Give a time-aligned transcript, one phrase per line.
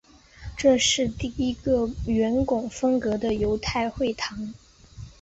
[0.57, 4.51] 这是第一个圆拱风格的犹太会堂。